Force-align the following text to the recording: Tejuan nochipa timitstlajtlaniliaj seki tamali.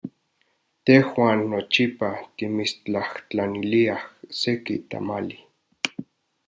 Tejuan 0.85 1.41
nochipa 1.51 2.09
timitstlajtlaniliaj 2.37 4.01
seki 4.41 4.75
tamali. 4.89 5.37